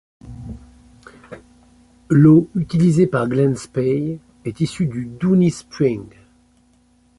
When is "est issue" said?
4.45-4.87